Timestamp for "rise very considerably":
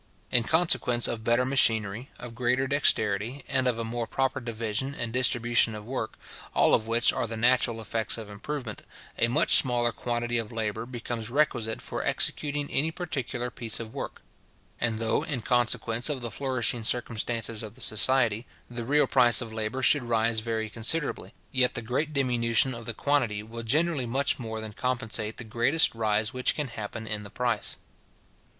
20.01-21.31